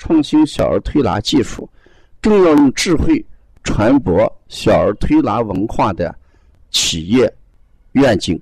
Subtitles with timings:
[0.00, 1.68] 创新小儿推拿技术，
[2.22, 3.22] 更要用智慧
[3.62, 6.12] 传播小儿推拿文化的。
[6.72, 7.28] 企业
[7.94, 8.40] 愿景。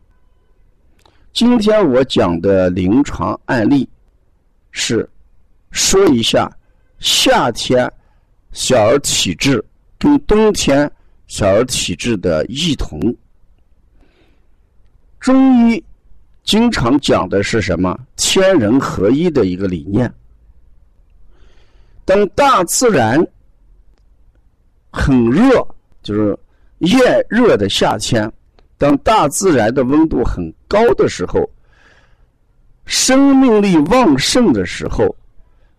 [1.33, 3.89] 今天我讲的临床案例
[4.70, 5.09] 是
[5.70, 6.55] 说一下
[6.98, 7.91] 夏天
[8.53, 9.64] 小儿体质
[9.98, 10.91] 跟冬天
[11.27, 13.01] 小儿体质的异同。
[15.19, 15.83] 中医
[16.45, 17.98] 经常讲的是什么？
[18.14, 20.12] 天人合一的一个理念。
[22.09, 23.23] 当大自然
[24.91, 25.62] 很热，
[26.03, 26.34] 就是。
[26.78, 28.33] 炎热的夏天，
[28.77, 31.41] 当大自然的温度很高的时候，
[32.86, 35.12] 生命力旺盛的时候，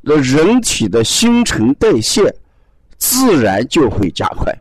[0.02, 2.36] 那人体的新陈代谢
[2.98, 4.54] 自然就会加快。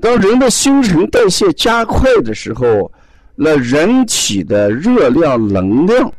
[0.00, 2.90] 当人的新陈代谢加快的时候，
[3.34, 6.10] 那人体的热量能量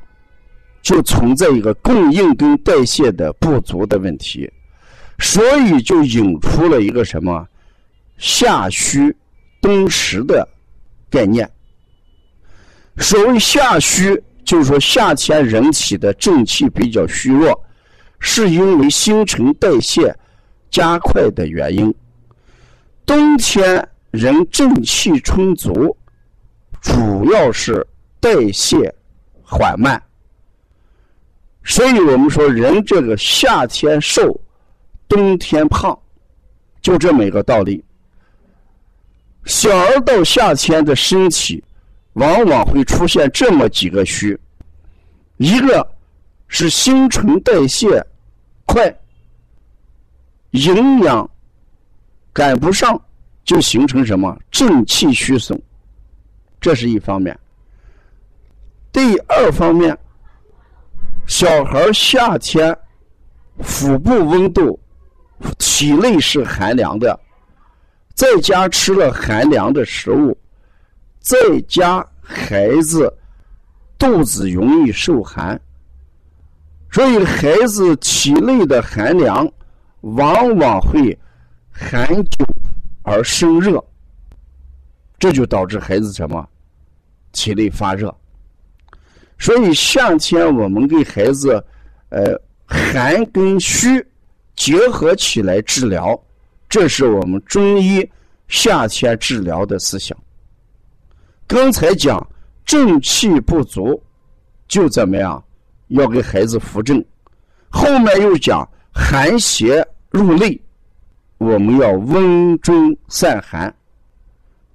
[0.82, 4.50] 就存在一个供应跟代谢的不足的问题，
[5.20, 7.48] 所以就引出了一个什么？
[8.18, 9.16] 夏虚
[9.62, 10.48] 冬实的
[11.10, 11.50] 概念。
[12.98, 17.64] 所谓夏虚，就是说夏天人体的正气比较虚弱，
[18.20, 20.16] 是因为新陈代谢
[20.72, 21.94] 加快的原因。
[23.06, 25.96] 冬天人正气充足，
[26.82, 27.86] 主要是
[28.20, 28.94] 代谢
[29.44, 30.02] 缓慢。
[31.68, 34.40] 所以我们说，人这个夏天瘦，
[35.08, 35.96] 冬天胖，
[36.82, 37.84] 就这么一个道理。
[39.44, 41.62] 小儿到夏天的身体，
[42.14, 44.40] 往往会出现这么几个虚，
[45.36, 45.86] 一个
[46.48, 48.02] 是新陈代谢
[48.66, 48.90] 快，
[50.52, 51.30] 营养
[52.32, 53.00] 赶不上，
[53.44, 55.62] 就形成什么正气虚损，
[56.62, 57.38] 这是一方面。
[58.94, 59.98] 第二方面，
[61.28, 62.76] 小孩夏天
[63.60, 64.80] 腹部温度，
[65.60, 67.20] 体内是寒凉的。
[68.16, 70.36] 在家吃了寒凉的食物，
[71.20, 73.14] 在家孩子
[74.00, 75.60] 肚子容易受寒，
[76.92, 79.48] 所以孩子体内的寒凉
[80.00, 81.16] 往往会
[81.70, 82.46] 寒久
[83.04, 83.84] 而生热，
[85.20, 86.48] 这就导致孩子什么
[87.34, 88.16] 体内发热。
[89.40, 91.64] 所以夏天我们给孩子，
[92.10, 94.06] 呃，寒跟虚
[94.56, 96.20] 结合起来治疗。
[96.70, 98.08] 这是我们中医
[98.48, 100.18] 夏天治疗的思想。
[101.48, 102.26] 刚才讲
[102.66, 104.02] 正气不足，
[104.68, 105.42] 就怎么样
[105.88, 107.00] 要给孩子扶正；
[107.70, 110.60] 后面又讲寒邪入内，
[111.38, 113.74] 我们要温中散寒。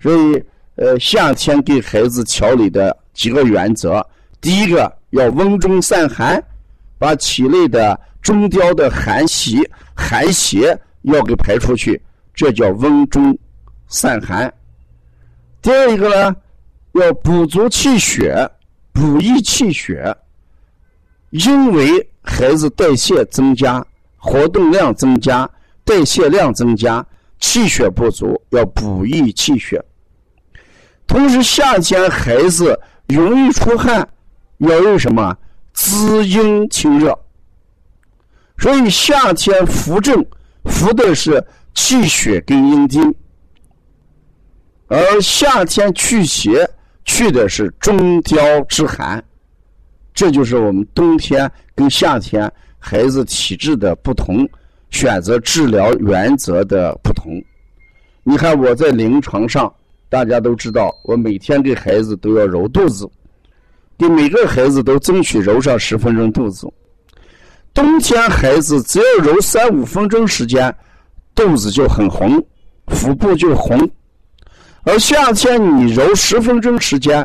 [0.01, 0.43] 所以，
[0.77, 4.05] 呃，夏天给孩子调理的几个原则：
[4.43, 6.43] 第一个要温中散寒，
[6.99, 9.59] 把体内的中焦的寒邪、
[9.95, 10.79] 寒邪。
[11.03, 12.01] 要给排出去，
[12.33, 13.37] 这叫温中
[13.89, 14.55] 散寒。
[15.61, 16.37] 第二一个呢，
[16.93, 18.49] 要补足气血，
[18.93, 20.17] 补益气血。
[21.31, 23.85] 因为孩子代谢增加，
[24.17, 25.51] 活动量增加，
[25.85, 27.05] 代谢量增加，
[27.41, 29.85] 气血不足，要补益气血。
[31.09, 32.79] 同时，夏天孩子
[33.09, 34.09] 容易出汗，
[34.69, 35.37] 要用什么
[35.73, 37.19] 滋阴清热。
[38.59, 40.25] 所以夏天扶正。
[40.67, 41.45] 扶的是
[41.75, 43.13] 气血跟阴经，
[44.87, 46.65] 而夏天去邪
[47.05, 49.21] 去的是中焦之寒，
[50.15, 52.49] 这就是我们冬天跟夏天
[52.79, 54.49] 孩子体质的不同，
[54.91, 57.33] 选择治疗原则的不同。
[58.23, 59.75] 你看我在临床上，
[60.09, 63.05] 大家都知道，我每天给孩子都要揉肚子，
[64.03, 66.67] 给每个孩子都争取揉上十分钟肚子。
[67.73, 70.75] 冬天孩子只要揉三五分钟时间，
[71.37, 72.45] 肚子就很红，
[72.89, 73.79] 腹部就红；
[74.83, 77.25] 而夏天你揉十分钟时间，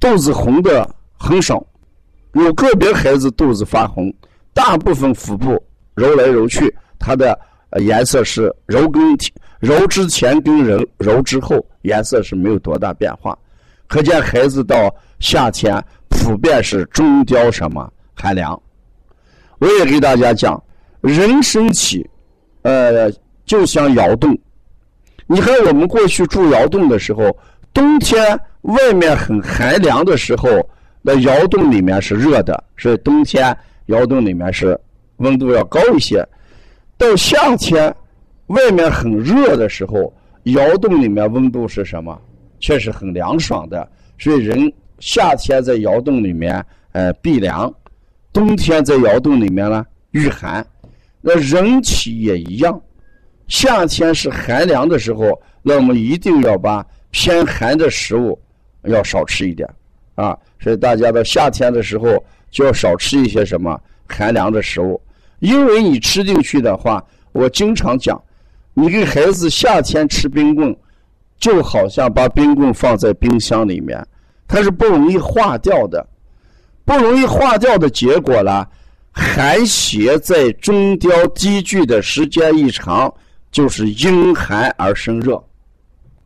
[0.00, 0.84] 肚子红的
[1.16, 1.64] 很少，
[2.32, 4.12] 有个别孩子肚子发红，
[4.52, 5.62] 大部分腹部
[5.94, 7.38] 揉来揉去，它的
[7.78, 9.00] 颜色是揉跟
[9.60, 13.38] 揉之前跟揉揉之后颜色是没有多大变化，
[13.86, 15.82] 可见孩子到夏天
[16.20, 18.60] 普遍是中焦什么寒凉。
[19.58, 20.62] 我也给大家讲，
[21.00, 22.08] 人身体，
[22.62, 23.10] 呃，
[23.44, 24.38] 就像窑洞。
[25.26, 27.36] 你看我们过去住窑洞的时候，
[27.72, 30.48] 冬天外面很寒凉的时候，
[31.02, 33.56] 那窑洞里面是热的，所以冬天
[33.86, 34.78] 窑洞里面是
[35.16, 36.24] 温度要高一些。
[36.98, 37.94] 到夏天，
[38.48, 40.12] 外面很热的时候，
[40.44, 42.20] 窑洞里面温度是什么？
[42.60, 43.88] 却是很凉爽的。
[44.18, 47.72] 所以人夏天在窑洞里面，呃，避凉。
[48.32, 50.64] 冬天在窑洞里面呢御寒，
[51.20, 52.80] 那人体也一样。
[53.48, 58.40] 夏天是寒凉的时候，那我们一定要把偏寒的食物
[58.84, 59.68] 要少吃一点
[60.14, 60.38] 啊。
[60.60, 63.76] 所以大家到夏天的时候就要少吃一些什么
[64.06, 65.00] 寒凉的食物，
[65.40, 68.22] 因为你吃进去的话，我经常讲，
[68.74, 70.76] 你给孩子夏天吃冰棍，
[71.40, 74.00] 就好像把冰棍放在冰箱里面，
[74.50, 76.04] 它是不容易化掉的。
[76.84, 78.66] 不容易化掉的结果呢，
[79.12, 83.12] 寒邪在中焦积聚的时间一长，
[83.52, 85.40] 就是因寒而生热，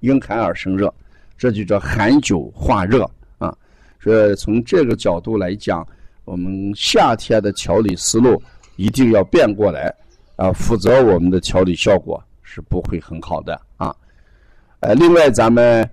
[0.00, 0.92] 因寒而生热，
[1.36, 3.02] 这就叫寒久化热
[3.36, 3.54] 啊。
[4.00, 5.86] 所以从这个角度来讲，
[6.24, 8.42] 我们夏天的调理思路
[8.76, 9.94] 一定要变过来
[10.36, 13.94] 啊，否则我们的调理效果是不会很好的啊。
[14.80, 15.86] 呃，另外咱们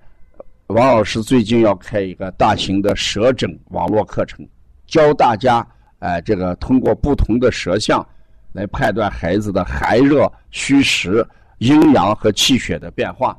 [0.72, 4.46] 王老师最近要开一个大型的舌诊网络课程。
[4.86, 5.66] 教大家，
[5.98, 8.06] 哎，这个通过不同的舌象
[8.52, 11.26] 来判断孩子的寒热、虚实、
[11.58, 13.38] 阴阳和气血的变化。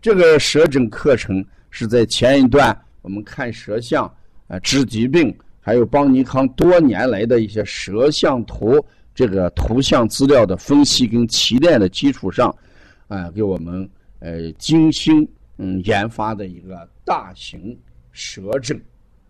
[0.00, 4.12] 这个舌诊课程是在前一段我们看舌象、
[4.48, 8.84] 啊治疾病，还有邦尼康多年来的一些舌象图
[9.14, 12.52] 这个图像资料的分析跟提炼的基础上，
[13.06, 13.88] 啊，给我们
[14.18, 15.28] 呃精心
[15.58, 17.76] 嗯研发的一个大型
[18.12, 18.80] 舌诊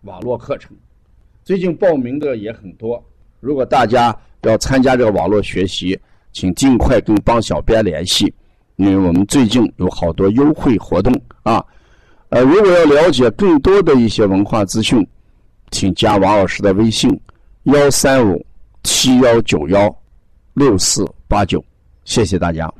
[0.02, 0.76] 网络课程。
[1.42, 3.02] 最近报名的也很多，
[3.40, 5.98] 如果大家要参加这个网络学习，
[6.32, 8.32] 请尽快跟帮小编联系，
[8.76, 11.64] 因为我们最近有好多优惠活动啊。
[12.28, 15.06] 呃，如果要了解更多的一些文化资讯，
[15.70, 17.10] 请加王老师的微信：
[17.62, 18.44] 幺三五
[18.82, 19.90] 七幺九幺
[20.52, 21.64] 六四八九，
[22.04, 22.70] 谢谢大家。